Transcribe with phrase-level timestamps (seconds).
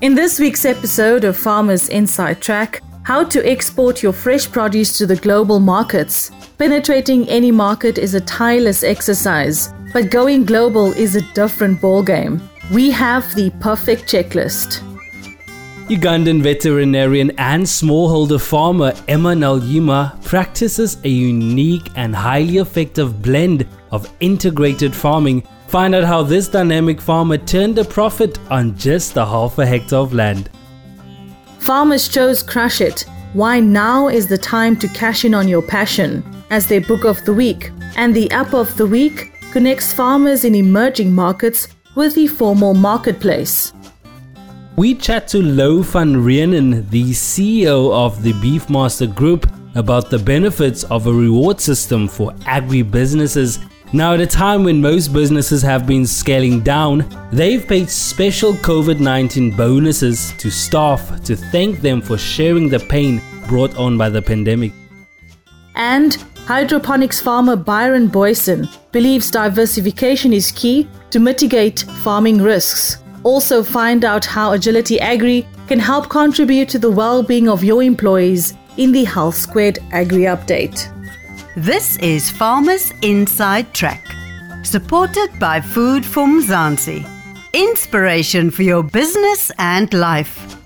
[0.00, 5.08] In this week's episode of Farmers Inside Track, how to export your fresh produce to
[5.08, 6.30] the global markets.
[6.56, 12.40] Penetrating any market is a tireless exercise, but going global is a different ballgame.
[12.72, 14.84] We have the perfect checklist.
[15.88, 24.08] Ugandan veterinarian and smallholder farmer Emma Naluyima practices a unique and highly effective blend of
[24.20, 25.42] integrated farming.
[25.68, 29.98] Find out how this dynamic farmer turned a profit on just a half a hectare
[29.98, 30.48] of land.
[31.58, 33.04] Farmers chose Crush It.
[33.34, 37.22] Why now is the time to cash in on your passion as their book of
[37.26, 37.70] the week.
[37.96, 43.74] And the app of the week connects farmers in emerging markets with the formal marketplace.
[44.76, 50.84] We chat to Lo van Reenen, the CEO of the Beefmaster Group, about the benefits
[50.84, 53.58] of a reward system for agri businesses.
[53.92, 59.00] Now, at a time when most businesses have been scaling down, they've paid special COVID
[59.00, 64.20] 19 bonuses to staff to thank them for sharing the pain brought on by the
[64.20, 64.72] pandemic.
[65.74, 72.98] And hydroponics farmer Byron Boyson believes diversification is key to mitigate farming risks.
[73.22, 77.82] Also, find out how Agility Agri can help contribute to the well being of your
[77.82, 80.92] employees in the Health Squared Agri Update.
[81.56, 84.04] This is Farmers Inside Track,
[84.62, 87.06] supported by Food for Mzansi.
[87.52, 90.56] Inspiration for your business and life.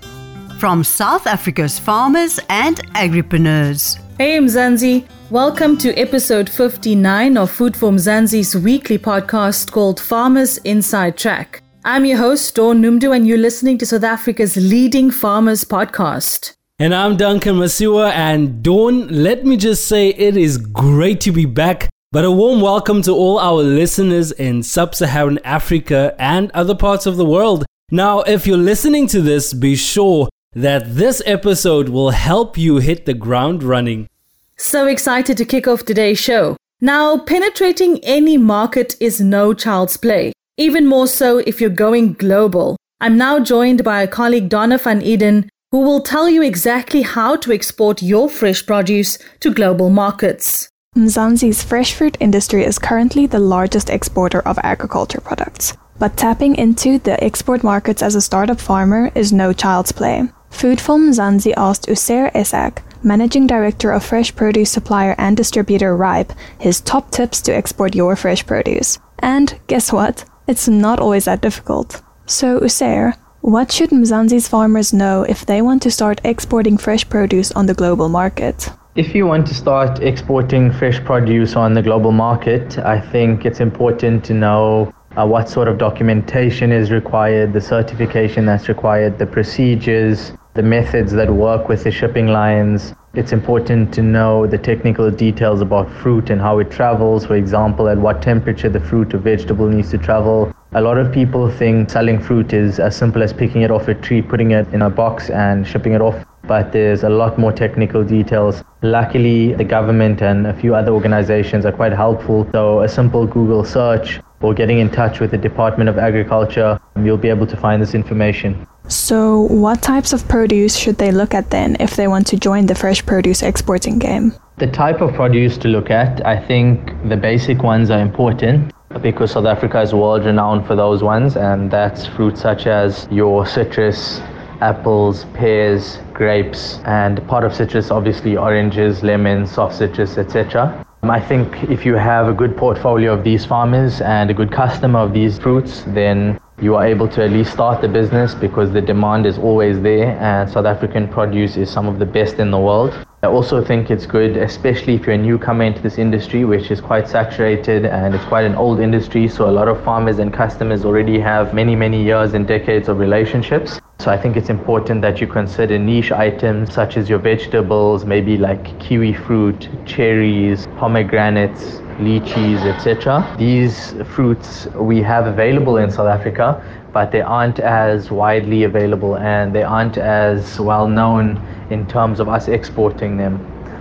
[0.59, 3.97] From South Africa's farmers and agripreneurs.
[4.17, 11.17] Hey Mzansi, welcome to episode 59 of Food for Mzansi's weekly podcast called Farmers Inside
[11.17, 11.61] Track.
[11.85, 16.53] I'm your host, Dawn Noemdoe, and you're listening to South Africa's leading farmers podcast.
[16.79, 18.11] And I'm Duncan Masiwa.
[18.13, 21.87] And Dawn, let me just say it is great to be back.
[22.11, 27.05] But a warm welcome to all our listeners in sub Saharan Africa and other parts
[27.05, 27.63] of the world.
[27.91, 33.05] Now, if you're listening to this, be sure that this episode will help you hit
[33.05, 34.09] the ground running.
[34.57, 36.57] So excited to kick off today's show.
[36.81, 40.33] Now, penetrating any market is no child's play.
[40.57, 42.77] Even more so if you're going global.
[42.99, 47.35] I'm now joined by a colleague, Donna van Eden, who will tell you exactly how
[47.35, 50.69] to export your fresh produce to global markets.
[50.95, 55.75] Mzansi's fresh fruit industry is currently the largest exporter of agriculture products.
[55.97, 60.29] But tapping into the export markets as a startup farmer is no child's play.
[60.51, 66.33] Food for Mzansi asked Usair Esak, managing director of fresh produce supplier and distributor Ripe,
[66.59, 68.99] his top tips to export your fresh produce.
[69.17, 70.23] And guess what?
[70.47, 72.03] It's not always that difficult.
[72.27, 77.51] So, Usair, what should Mzansi's farmers know if they want to start exporting fresh produce
[77.51, 78.69] on the global market?
[78.95, 83.59] If you want to start exporting fresh produce on the global market, I think it's
[83.59, 89.27] important to know uh, what sort of documentation is required, the certification that's required, the
[89.27, 92.93] procedures, the methods that work with the shipping lines.
[93.15, 97.89] It's important to know the technical details about fruit and how it travels, for example,
[97.89, 100.53] at what temperature the fruit or vegetable needs to travel.
[100.73, 103.95] A lot of people think selling fruit is as simple as picking it off a
[103.95, 106.23] tree, putting it in a box, and shipping it off.
[106.43, 108.63] But there's a lot more technical details.
[108.81, 112.47] Luckily, the government and a few other organizations are quite helpful.
[112.51, 117.17] So, a simple Google search or getting in touch with the Department of Agriculture, you'll
[117.17, 118.67] be able to find this information.
[118.89, 122.65] So, what types of produce should they look at then if they want to join
[122.65, 124.33] the fresh produce exporting game?
[124.57, 129.31] The type of produce to look at, I think the basic ones are important because
[129.31, 134.19] South Africa is world renowned for those ones, and that's fruits such as your citrus,
[134.61, 140.85] apples, pears, grapes, and part of citrus, obviously oranges, lemons, soft citrus, etc.
[141.03, 144.53] Um, I think if you have a good portfolio of these farmers and a good
[144.53, 148.71] customer of these fruits, then you are able to at least start the business because
[148.71, 152.51] the demand is always there and South African produce is some of the best in
[152.51, 152.93] the world.
[153.21, 156.79] I also think it's good, especially if you're a newcomer into this industry, which is
[156.79, 159.27] quite saturated and it's quite an old industry.
[159.27, 162.99] So a lot of farmers and customers already have many, many years and decades of
[162.99, 163.81] relationships.
[164.03, 168.35] So I think it's important that you consider niche items such as your vegetables, maybe
[168.35, 173.25] like kiwi fruit, cherries, pomegranates, lychees, etc.
[173.39, 176.61] These fruits we have available in South Africa,
[176.91, 181.39] but they aren't as widely available and they aren't as well known
[181.69, 183.39] in terms of us exporting them.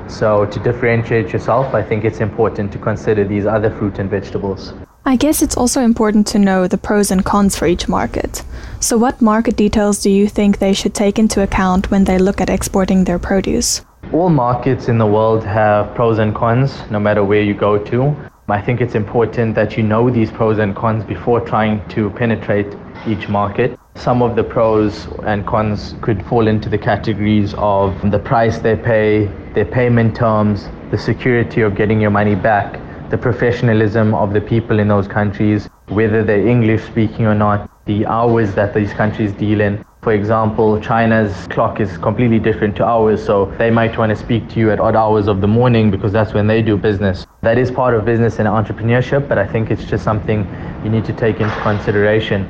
[0.08, 4.72] So, to differentiate yourself, I think it's important to consider these other fruit and vegetables.
[5.04, 8.44] I guess it's also important to know the pros and cons for each market.
[8.78, 12.40] So, what market details do you think they should take into account when they look
[12.40, 13.84] at exporting their produce?
[14.12, 18.14] All markets in the world have pros and cons, no matter where you go to.
[18.48, 22.72] I think it's important that you know these pros and cons before trying to penetrate
[23.04, 23.76] each market.
[23.96, 28.76] Some of the pros and cons could fall into the categories of the price they
[28.76, 32.78] pay, their payment terms, the security of getting your money back,
[33.12, 38.06] the professionalism of the people in those countries, whether they're English speaking or not, the
[38.06, 39.84] hours that these countries deal in.
[40.00, 44.48] For example, China's clock is completely different to ours, so they might want to speak
[44.48, 47.26] to you at odd hours of the morning because that's when they do business.
[47.42, 50.48] That is part of business and entrepreneurship, but I think it's just something
[50.82, 52.46] you need to take into consideration.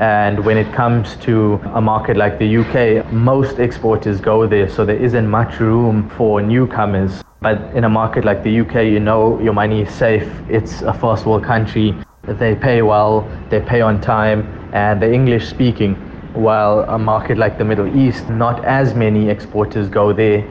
[0.00, 4.86] And when it comes to a market like the UK, most exporters go there, so
[4.86, 7.22] there isn't much room for newcomers.
[7.46, 10.28] But in a market like the UK, you know your money is safe.
[10.48, 11.94] It's a first world country.
[12.24, 14.40] They pay well, they pay on time,
[14.72, 15.94] and they're English speaking.
[16.34, 20.42] While a market like the Middle East, not as many exporters go there,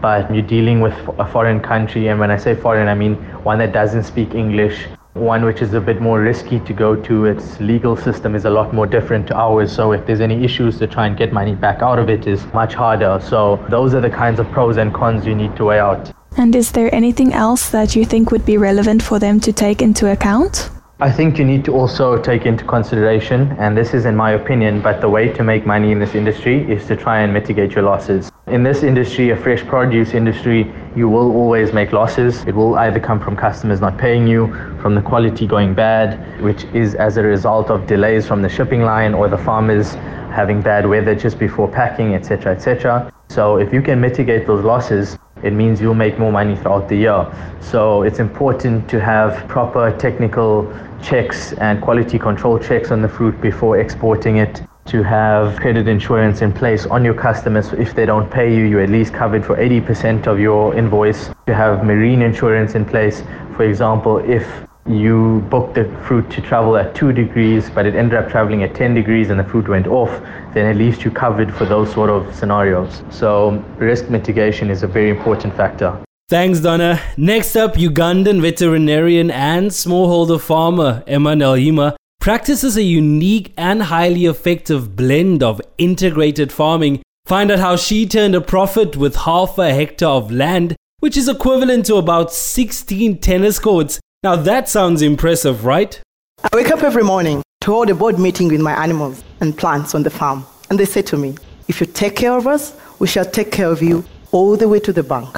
[0.00, 2.06] but you're dealing with a foreign country.
[2.06, 5.74] And when I say foreign, I mean one that doesn't speak English, one which is
[5.74, 7.24] a bit more risky to go to.
[7.24, 9.72] Its legal system is a lot more different to ours.
[9.72, 12.46] So if there's any issues to try and get money back out of it is
[12.54, 13.18] much harder.
[13.20, 16.13] So those are the kinds of pros and cons you need to weigh out.
[16.36, 19.80] And is there anything else that you think would be relevant for them to take
[19.80, 20.70] into account?
[21.00, 24.80] I think you need to also take into consideration, and this is in my opinion,
[24.80, 27.82] but the way to make money in this industry is to try and mitigate your
[27.82, 28.30] losses.
[28.46, 32.44] In this industry, a fresh produce industry, you will always make losses.
[32.44, 34.48] It will either come from customers not paying you,
[34.80, 38.82] from the quality going bad, which is as a result of delays from the shipping
[38.82, 39.94] line or the farmers
[40.34, 43.12] having bad weather just before packing, etc., etc.
[43.28, 46.96] So if you can mitigate those losses, it means you'll make more money throughout the
[46.96, 47.26] year.
[47.60, 53.40] So it's important to have proper technical checks and quality control checks on the fruit
[53.40, 54.62] before exporting it.
[54.86, 57.72] To have credit insurance in place on your customers.
[57.72, 61.30] If they don't pay you, you're at least covered for 80% of your invoice.
[61.46, 63.22] To have marine insurance in place.
[63.56, 64.46] For example, if
[64.86, 68.74] you booked the fruit to travel at 2 degrees, but it ended up traveling at
[68.74, 70.10] 10 degrees and the fruit went off,
[70.52, 73.02] then at least you covered for those sort of scenarios.
[73.10, 75.98] So risk mitigation is a very important factor.
[76.28, 77.00] Thanks, Donna.
[77.16, 85.42] Next up, Ugandan veterinarian and smallholder farmer Emma practices a unique and highly effective blend
[85.42, 87.02] of integrated farming.
[87.26, 91.28] Find out how she turned a profit with half a hectare of land, which is
[91.28, 94.00] equivalent to about 16 tennis courts.
[94.24, 96.00] Now that sounds impressive, right?
[96.42, 99.94] I wake up every morning to hold a board meeting with my animals and plants
[99.94, 100.46] on the farm.
[100.70, 101.36] And they say to me,
[101.68, 104.80] if you take care of us, we shall take care of you all the way
[104.80, 105.28] to the bank.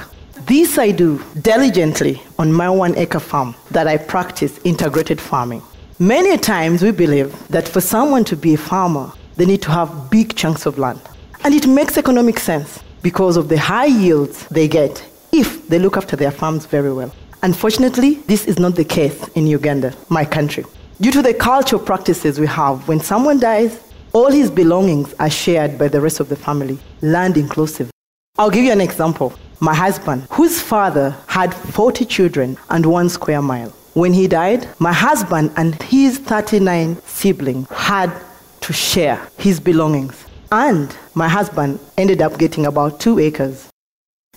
[0.47, 5.63] This I do diligently on my one acre farm that I practice integrated farming.
[5.99, 10.11] Many times we believe that for someone to be a farmer, they need to have
[10.11, 11.01] big chunks of land.
[11.43, 15.97] And it makes economic sense because of the high yields they get if they look
[15.97, 17.13] after their farms very well.
[17.43, 20.65] Unfortunately, this is not the case in Uganda, my country.
[21.01, 23.81] Due to the cultural practices we have, when someone dies,
[24.13, 27.91] all his belongings are shared by the rest of the family, land inclusive.
[28.39, 29.35] I'll give you an example.
[29.61, 33.71] My husband, whose father had 40 children and one square mile.
[33.95, 38.13] When he died, my husband and his 39 siblings had
[38.61, 40.27] to share his belongings.
[40.53, 43.69] And my husband ended up getting about two acres.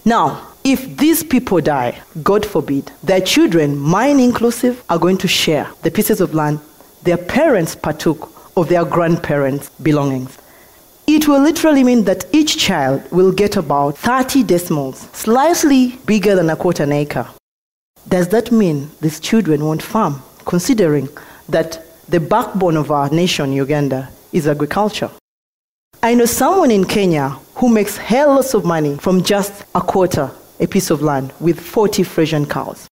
[0.05, 5.67] Now, if these people die, God forbid, their children, mine inclusive, are going to share
[5.81, 6.59] the pieces of land
[7.01, 10.37] their parents partook of their grandparents' belongings.
[11.07, 16.49] It will literally mean that each child will get about 30 decimals, slightly bigger than
[16.49, 17.27] a quarter an acre.
[18.07, 21.09] Does that mean these children won't farm, considering
[21.47, 25.09] that the backbone of our nation, Uganda, is agriculture?
[26.03, 30.29] I know someone in Kenya who makes hell lots of money from just a quarter
[30.59, 32.87] a piece of land with 40 Frisian cows.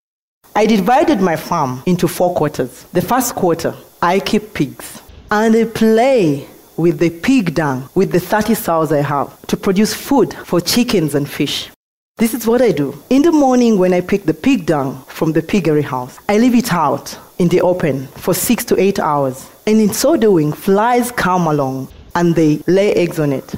[0.55, 2.83] I divided my farm into four quarters.
[2.93, 6.47] The first quarter, I keep pigs, and I play
[6.77, 11.15] with the pig dung with the 30 sows I have to produce food for chickens
[11.15, 11.69] and fish.
[12.17, 12.97] This is what I do.
[13.09, 16.55] In the morning, when I pick the pig dung from the piggery house, I leave
[16.55, 19.49] it out in the open for six to eight hours.
[19.67, 23.53] And in so doing, flies come along and they lay eggs on it.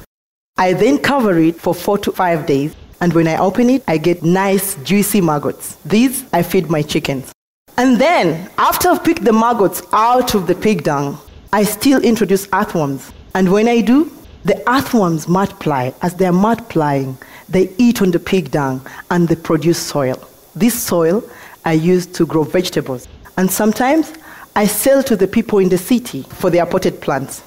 [0.58, 3.96] I then cover it for four to five days and when I open it, I
[3.96, 5.76] get nice, juicy maggots.
[5.84, 7.32] These I feed my chickens.
[7.78, 11.18] And then, after I've picked the maggots out of the pig dung,
[11.52, 13.10] I still introduce earthworms.
[13.34, 14.12] And when I do,
[14.44, 15.90] the earthworms multiply.
[16.02, 17.16] As they're multiplying,
[17.48, 20.16] they eat on the pig dung and they produce soil.
[20.54, 21.24] This soil
[21.64, 23.08] I use to grow vegetables.
[23.38, 24.12] And sometimes
[24.56, 27.42] I sell to the people in the city for their potted plants.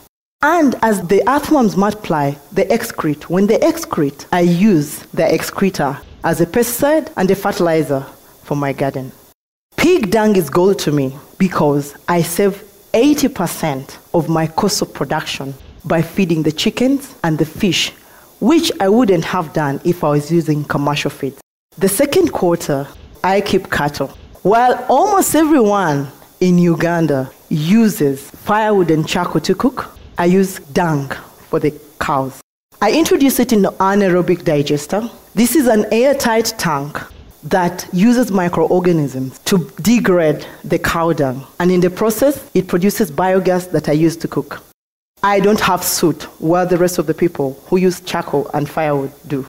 [0.46, 3.30] And as the earthworms multiply, they excrete.
[3.30, 8.02] When they excrete, I use the excreta as a pesticide and a fertilizer
[8.44, 9.14] for my garden.
[9.78, 12.62] Pig dung is gold to me because I save
[12.94, 15.54] 80% of my cost of production
[15.86, 17.92] by feeding the chickens and the fish,
[18.42, 21.36] which I wouldn't have done if I was using commercial feed.
[21.78, 22.86] The second quarter,
[23.24, 24.10] I keep cattle.
[24.42, 26.10] While almost everyone
[26.42, 31.10] in Uganda uses firewood and charcoal to cook, I use dung
[31.50, 32.40] for the cows.
[32.82, 35.10] I introduce it in an anaerobic digester.
[35.34, 37.00] This is an airtight tank
[37.44, 41.46] that uses microorganisms to degrade the cow dung.
[41.60, 44.62] And in the process, it produces biogas that I use to cook.
[45.24, 49.12] I don't have soot, while the rest of the people who use charcoal and firewood
[49.28, 49.48] do.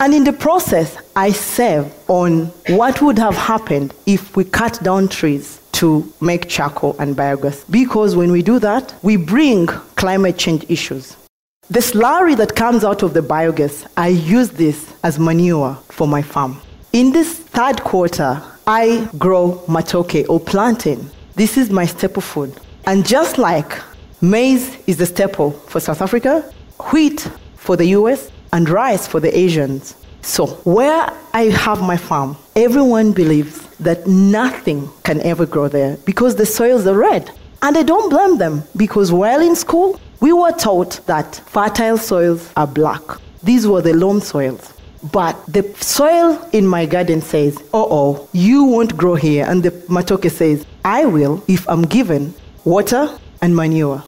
[0.00, 5.08] And in the process, I save on what would have happened if we cut down
[5.08, 7.64] trees to make charcoal and biogas.
[7.70, 9.66] Because when we do that, we bring
[9.96, 11.16] climate change issues.
[11.70, 16.22] The slurry that comes out of the biogas, I use this as manure for my
[16.22, 16.60] farm.
[16.92, 21.10] In this third quarter, I grow matoke or plantain.
[21.34, 22.54] This is my staple food.
[22.86, 23.80] And just like
[24.20, 26.44] maize is the staple for South Africa,
[26.92, 29.96] wheat for the US, and rice for the Asians.
[30.22, 36.36] So, where I have my farm, everyone believes that nothing can ever grow there because
[36.36, 37.30] the soils are red.
[37.62, 42.52] And I don't blame them because while in school, we were taught that fertile soils
[42.56, 43.02] are black.
[43.42, 44.72] These were the loam soils.
[45.12, 49.44] But the soil in my garden says, oh, oh, you won't grow here.
[49.46, 52.34] And the matoke says, I will if I'm given
[52.64, 54.02] water and manure.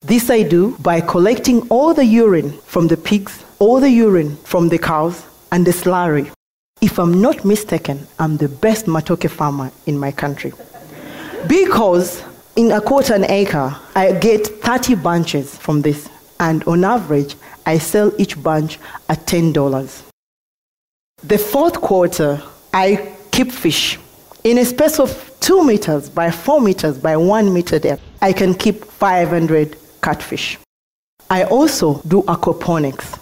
[0.00, 4.68] This I do by collecting all the urine from the pigs, all the urine from
[4.68, 6.30] the cows, and the slurry.
[6.80, 10.52] If I'm not mistaken, I'm the best matoke farmer in my country.
[11.48, 12.22] Because
[12.54, 16.08] in a quarter an acre, I get 30 bunches from this.
[16.38, 17.34] And on average,
[17.66, 20.02] I sell each bunch at $10.
[21.24, 22.40] The fourth quarter,
[22.72, 23.98] I keep fish.
[24.44, 28.54] In a space of two meters by four meters by one meter depth, I can
[28.54, 30.58] keep 500 catfish.
[31.28, 33.18] I also do aquaponics.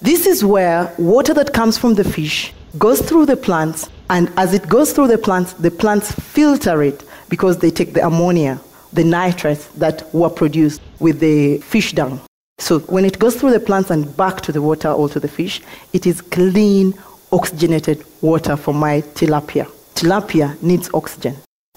[0.00, 4.54] This is where water that comes from the fish goes through the plants, and as
[4.54, 8.60] it goes through the plants, the plants filter it because they take the ammonia,
[8.92, 12.20] the nitrates that were produced with the fish dung.
[12.58, 15.28] So when it goes through the plants and back to the water or to the
[15.28, 15.60] fish,
[15.92, 16.94] it is clean,
[17.32, 19.70] oxygenated water for my tilapia.
[19.94, 21.36] Tilapia needs oxygen.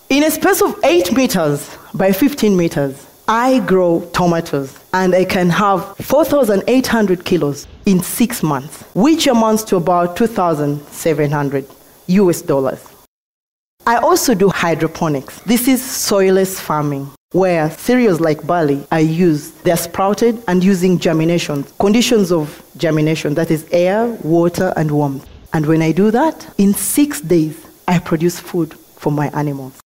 [0.09, 5.49] In a space of 8 meters by 15 meters, I grow tomatoes and I can
[5.51, 11.65] have 4,800 kilos in six months, which amounts to about 2,700
[12.07, 12.85] US dollars.
[13.87, 15.39] I also do hydroponics.
[15.43, 19.63] This is soilless farming where cereals like barley are used.
[19.63, 25.25] They're sprouted and using germination, conditions of germination, that is air, water, and warmth.
[25.53, 29.80] And when I do that, in six days, I produce food for my animals.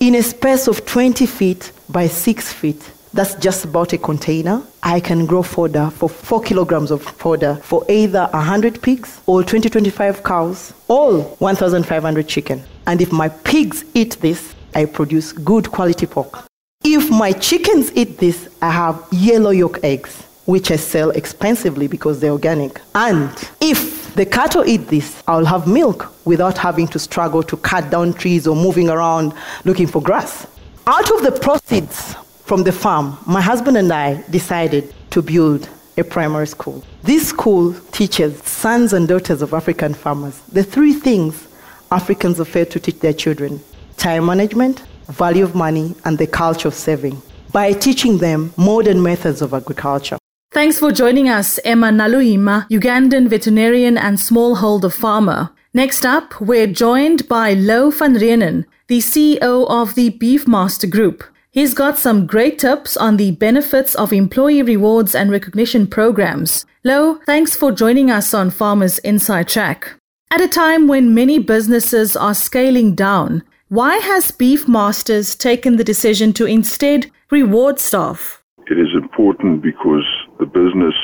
[0.00, 4.62] In a space of 20 feet by 6 feet, that's just about a container.
[4.80, 9.68] I can grow fodder for 4 kilograms of fodder for either 100 pigs or 20
[9.68, 12.62] 25 cows, all 1,500 chicken.
[12.86, 16.44] And if my pigs eat this, I produce good quality pork.
[16.84, 22.20] If my chickens eat this, I have yellow yolk eggs, which I sell expensively because
[22.20, 22.80] they're organic.
[22.94, 27.88] And if the cattle eat this, I'll have milk without having to struggle to cut
[27.88, 29.32] down trees or moving around
[29.64, 30.44] looking for grass.
[30.88, 36.02] Out of the proceeds from the farm, my husband and I decided to build a
[36.02, 36.82] primary school.
[37.02, 41.46] This school teaches sons and daughters of African farmers the three things
[41.92, 43.60] Africans are failed to teach their children
[43.96, 47.22] time management, value of money, and the culture of saving
[47.52, 50.18] by teaching them modern methods of agriculture.
[50.50, 55.50] Thanks for joining us, Emma Naluyima, Ugandan veterinarian and smallholder farmer.
[55.74, 61.22] Next up, we're joined by Lo van Reenen, the CEO of the Beefmaster Group.
[61.50, 66.64] He's got some great tips on the benefits of employee rewards and recognition programs.
[66.82, 69.96] Lo, thanks for joining us on Farmers Inside Track.
[70.30, 76.32] At a time when many businesses are scaling down, why has Beefmasters taken the decision
[76.32, 78.42] to instead reward staff?
[78.70, 80.04] It is important because
[80.38, 80.94] the business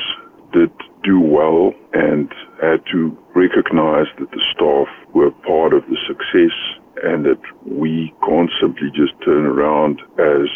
[0.53, 0.71] did
[1.03, 6.55] do well and had to recognize that the staff were part of the success
[7.03, 10.47] and that we can't simply just turn around as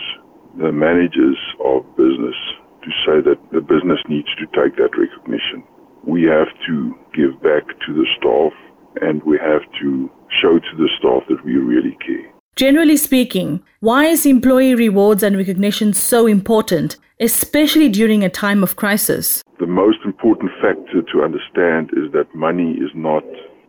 [0.58, 2.36] the managers of business
[2.84, 5.64] to say that the business needs to take that recognition.
[6.04, 8.54] We have to give back to the staff
[9.02, 10.10] and we have to
[10.42, 12.39] show to the staff that we really care.
[12.60, 18.76] Generally speaking, why is employee rewards and recognition so important, especially during a time of
[18.76, 19.42] crisis?
[19.62, 23.24] The most important factor to understand is that money is not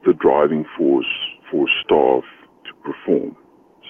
[0.05, 1.07] the driving force
[1.53, 2.25] for staff
[2.67, 3.37] to perform.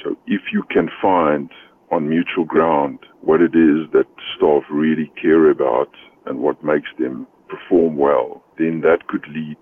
[0.04, 1.48] So if you can find
[1.90, 4.04] on mutual ground what it is that
[4.36, 5.88] staff really care about
[6.26, 9.56] and what makes them perform well, then that could lead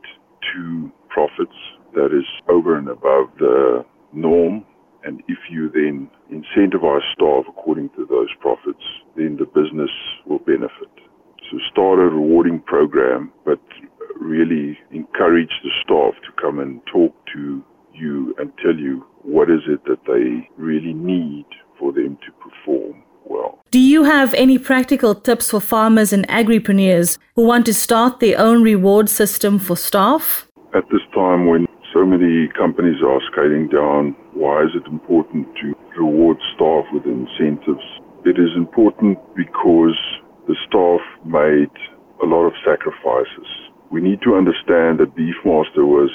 [0.53, 1.61] to profits
[1.95, 4.65] that is over and above the norm.
[5.09, 8.85] And if you then incentivize staff according to those profits,
[9.17, 9.89] then the business
[10.27, 10.93] will benefit.
[11.51, 13.59] So start a rewarding program, but
[14.21, 19.63] really encourage the staff to come and talk to you and tell you what is
[19.67, 21.47] it that they really need
[21.79, 23.65] for them to perform well.
[23.71, 28.39] Do you have any practical tips for farmers and agripreneurs who want to start their
[28.39, 30.47] own reward system for staff?
[30.75, 35.75] At this time when so many companies are scaling down, why is it important to
[35.99, 37.83] reward staff with incentives?
[38.23, 39.99] It is important because
[40.47, 41.75] the staff made
[42.23, 43.51] a lot of sacrifices.
[43.91, 46.15] We need to understand that Beefmaster was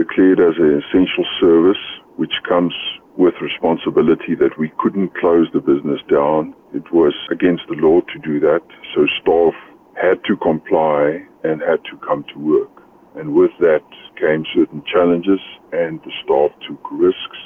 [0.00, 1.84] declared as an essential service,
[2.16, 2.72] which comes
[3.20, 6.54] with responsibility that we couldn't close the business down.
[6.72, 9.52] It was against the law to do that, so staff
[10.00, 12.72] had to comply and had to come to work.
[13.16, 13.84] And with that
[14.16, 15.40] came certain challenges,
[15.72, 17.37] and the staff took risks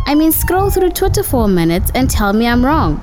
[0.07, 3.03] I mean, scroll through Twitter for a minute and tell me I'm wrong.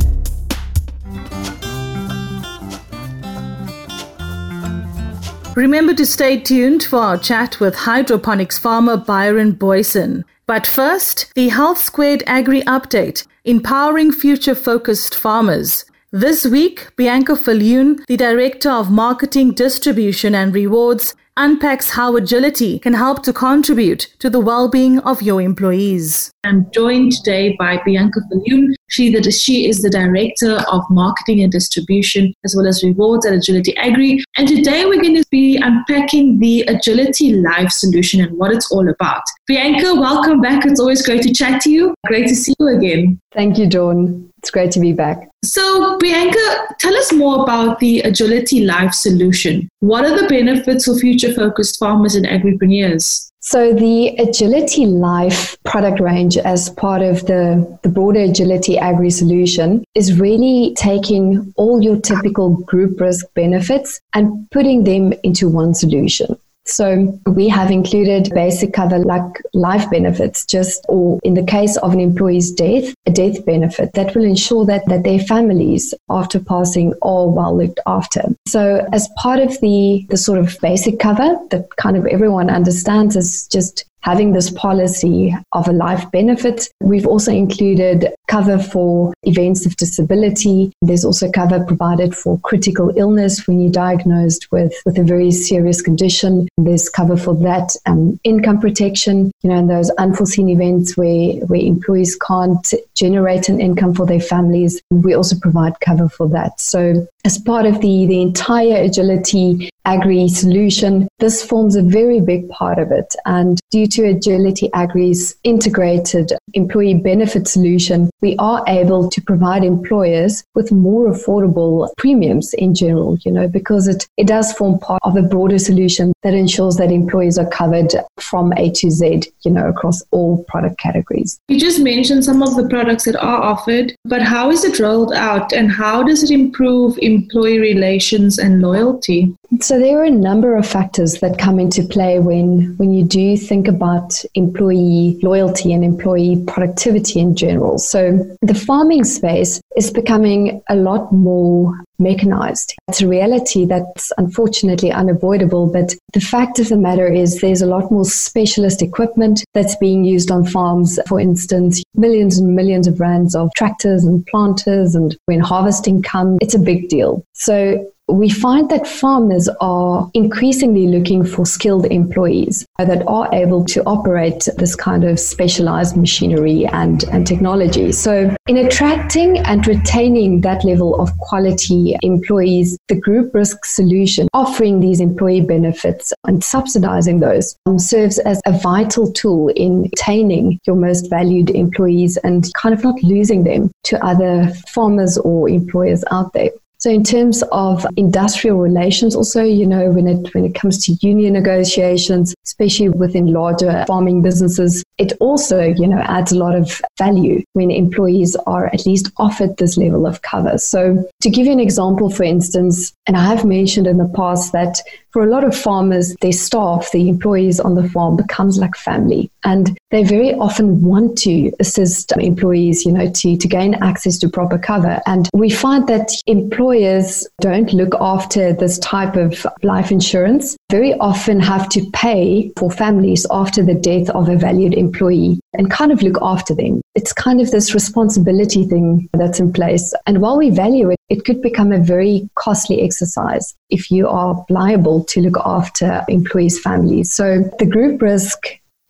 [5.55, 10.23] Remember to stay tuned for our chat with hydroponics farmer Byron Boyson.
[10.47, 15.83] But first, the Health Squared Agri Update, empowering future focused farmers.
[16.11, 22.93] This week, Bianca Falloon, the Director of Marketing, Distribution and Rewards, unpacks how agility can
[22.93, 26.30] help to contribute to the well-being of your employees.
[26.43, 28.75] I'm joined today by Bianca Falloon.
[28.89, 33.77] She, she is the Director of Marketing and Distribution as well as Rewards at Agility
[33.77, 34.23] Agri.
[34.37, 38.89] And today we're going to be unpacking the Agility Life solution and what it's all
[38.89, 39.21] about.
[39.45, 40.65] Bianca, welcome back.
[40.65, 41.93] It's always great to chat to you.
[42.07, 43.19] Great to see you again.
[43.33, 44.27] Thank you, Dawn.
[44.39, 45.29] It's great to be back.
[45.45, 49.69] So, Bianca, tell us more about the Agility Life solution.
[49.81, 53.30] What are the benefits for future focused farmers and agripreneurs?
[53.43, 59.83] So, the Agility Life product range, as part of the, the broader Agility Agri solution,
[59.95, 66.37] is really taking all your typical group risk benefits and putting them into one solution.
[66.65, 71.93] So we have included basic cover like life benefits, just or in the case of
[71.93, 76.93] an employee's death, a death benefit that will ensure that, that their families after passing
[77.01, 78.23] are well looked after.
[78.47, 83.15] So as part of the, the sort of basic cover that kind of everyone understands
[83.15, 86.69] is just having this policy of a life benefit.
[86.81, 90.71] We've also included cover for events of disability.
[90.81, 95.81] There's also cover provided for critical illness when you're diagnosed with, with a very serious
[95.81, 96.47] condition.
[96.57, 101.61] There's cover for that, um, income protection, you know, in those unforeseen events where, where
[101.61, 104.81] employees can't generate an income for their families.
[104.89, 106.59] We also provide cover for that.
[106.59, 112.47] So as part of the, the entire agility agri solution, this forms a very big
[112.49, 113.15] part of it.
[113.25, 120.43] And due to Agility Agri's integrated employee benefit solution, we are able to provide employers
[120.55, 125.15] with more affordable premiums in general, you know, because it, it does form part of
[125.15, 129.67] a broader solution that ensures that employees are covered from A to Z, you know,
[129.67, 131.39] across all product categories.
[131.47, 135.13] You just mentioned some of the products that are offered, but how is it rolled
[135.13, 139.35] out and how does it improve employee relations and loyalty?
[139.59, 143.37] So there are a number of factors that come into play when, when you do
[143.37, 147.77] think about employee loyalty and employee productivity in general.
[147.77, 152.75] So the farming space is becoming a lot more mechanized.
[152.87, 157.67] It's a reality that's unfortunately unavoidable, but the fact of the matter is there's a
[157.67, 160.99] lot more specialist equipment that's being used on farms.
[161.07, 166.39] For instance, millions and millions of rands of tractors and planters, and when harvesting comes,
[166.41, 167.23] it's a big deal.
[167.33, 173.83] So we find that farmers are increasingly looking for skilled employees that are able to
[173.83, 177.91] operate this kind of specialized machinery and, and technology.
[177.91, 184.79] So, in attracting and retaining that level of quality employees, the group risk solution offering
[184.79, 190.75] these employee benefits and subsidizing those um, serves as a vital tool in retaining your
[190.75, 196.33] most valued employees and kind of not losing them to other farmers or employers out
[196.33, 196.49] there.
[196.81, 200.97] So in terms of industrial relations, also, you know, when it when it comes to
[201.07, 206.81] union negotiations, especially within larger farming businesses, it also, you know, adds a lot of
[206.97, 210.57] value when employees are at least offered this level of cover.
[210.57, 214.51] So to give you an example, for instance, and I have mentioned in the past
[214.53, 218.75] that for a lot of farmers, their staff, the employees on the farm becomes like
[218.75, 219.29] family.
[219.43, 224.29] And they very often want to assist employees, you know, to, to gain access to
[224.29, 225.01] proper cover.
[225.05, 231.39] And we find that employers don't look after this type of life insurance, very often
[231.39, 236.01] have to pay for families after the death of a valued employee and kind of
[236.01, 236.81] look after them.
[236.95, 239.93] It's kind of this responsibility thing that's in place.
[240.07, 244.45] And while we value it, it could become a very costly exercise if you are
[244.49, 247.11] liable to look after employees' families.
[247.11, 248.39] So the group risk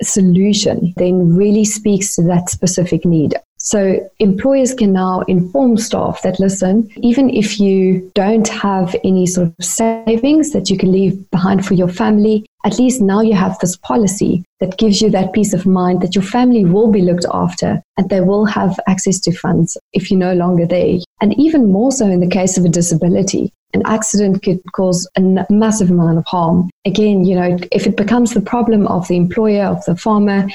[0.01, 3.35] solution then really speaks to that specific need.
[3.63, 9.49] So employers can now inform staff that listen, even if you don't have any sort
[9.49, 13.59] of savings that you can leave behind for your family, at least now you have
[13.59, 17.25] this policy that gives you that peace of mind that your family will be looked
[17.31, 20.97] after and they will have access to funds if you're no longer there.
[21.21, 23.53] And even more so in the case of a disability.
[23.73, 26.69] An accident could cause a massive amount of harm.
[26.85, 30.47] Again, you know, if it becomes the problem of the employer, of the farmer,